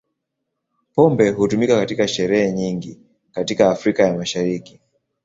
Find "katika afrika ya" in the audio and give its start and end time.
3.33-4.13